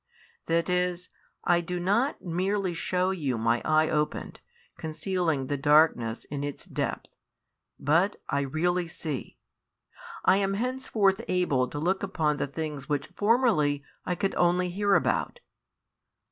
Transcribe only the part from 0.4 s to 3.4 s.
That is, I do not merely shew you